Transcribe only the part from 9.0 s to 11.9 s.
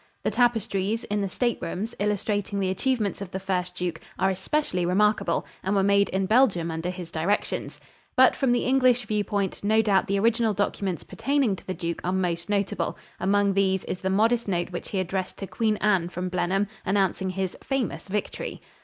view point, no doubt the original documents pertaining to the